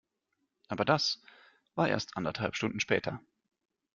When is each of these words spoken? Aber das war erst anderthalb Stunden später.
Aber 0.67 0.83
das 0.83 1.21
war 1.75 1.87
erst 1.87 2.17
anderthalb 2.17 2.55
Stunden 2.55 2.79
später. 2.79 3.21